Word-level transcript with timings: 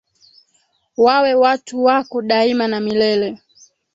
Wawe 0.97 1.33
watu 1.35 1.83
wako 1.83 2.21
daima 2.21 2.67
na 2.67 2.79
milele 2.79 3.37